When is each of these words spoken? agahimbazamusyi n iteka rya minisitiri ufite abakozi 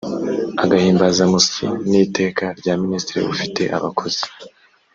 agahimbazamusyi 0.63 1.65
n 1.89 1.91
iteka 2.03 2.43
rya 2.59 2.73
minisitiri 2.83 3.23
ufite 3.33 3.61
abakozi 3.77 4.23